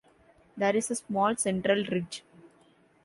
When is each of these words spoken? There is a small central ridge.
There 0.57 0.75
is 0.75 0.89
a 0.89 0.95
small 0.95 1.35
central 1.35 1.83
ridge. 1.85 2.23